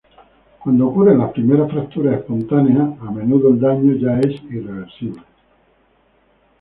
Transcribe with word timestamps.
Cuando 0.63 0.87
ocurren 0.87 1.19
las 1.19 1.31
primeras 1.31 1.71
fracturas 1.71 2.15
espontáneas 2.17 2.99
a 3.01 3.11
menudo 3.11 3.49
el 3.49 3.59
daño 3.59 3.93
ya 3.93 4.19
es 4.21 4.41
irreversible. 4.49 5.21